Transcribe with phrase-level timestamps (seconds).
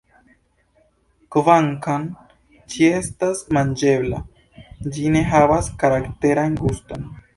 [1.35, 2.07] Kvankam
[2.75, 4.23] ĝi estas manĝebla,
[4.97, 7.07] ĝi ne havas karakteran guston.